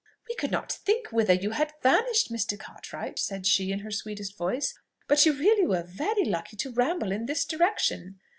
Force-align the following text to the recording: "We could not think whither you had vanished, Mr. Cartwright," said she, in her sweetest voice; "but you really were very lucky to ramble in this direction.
"We 0.27 0.33
could 0.33 0.49
not 0.49 0.71
think 0.71 1.09
whither 1.11 1.35
you 1.35 1.51
had 1.51 1.75
vanished, 1.83 2.31
Mr. 2.31 2.57
Cartwright," 2.59 3.19
said 3.19 3.45
she, 3.45 3.71
in 3.71 3.81
her 3.81 3.91
sweetest 3.91 4.35
voice; 4.35 4.73
"but 5.07 5.23
you 5.27 5.33
really 5.33 5.67
were 5.67 5.83
very 5.83 6.25
lucky 6.25 6.57
to 6.57 6.71
ramble 6.71 7.11
in 7.11 7.27
this 7.27 7.45
direction. 7.45 8.19